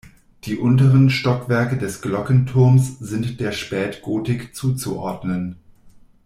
[0.45, 5.57] Die unteren Stockwerke des Glockenturms sind der Spätgotik zuzuordnen.